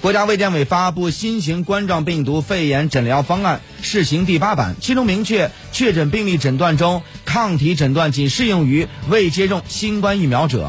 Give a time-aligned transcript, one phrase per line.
[0.00, 4.74] 国家卫健委发布新型冠状病毒肺炎诊疗方案试行第八版。
[4.80, 10.68] 其中明确确诊病例诊断中抗体诊断仅适用于未接种新冠疫苗者。